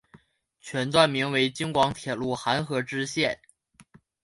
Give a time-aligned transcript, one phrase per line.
[0.59, 3.39] 全段名为京广铁路邯和支线。